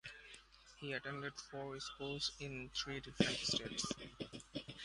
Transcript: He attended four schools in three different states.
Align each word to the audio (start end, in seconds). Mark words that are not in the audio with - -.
He 0.79 0.93
attended 0.93 1.33
four 1.51 1.79
schools 1.79 2.31
in 2.39 2.71
three 2.73 3.01
different 3.01 3.37
states. 3.39 3.85